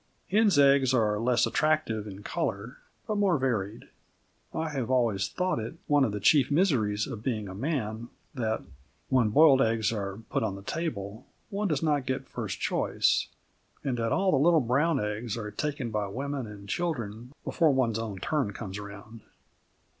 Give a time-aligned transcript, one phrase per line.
[0.31, 3.89] Hens' eggs are less attractive in colour, but more varied.
[4.51, 8.63] I have always thought it one of the chief miseries of being a man that,
[9.09, 13.27] when boiled eggs are put on the table, one does not get first choice,
[13.83, 17.99] and that all the little brown eggs are taken by women and children before one's
[17.99, 19.21] own turn comes round.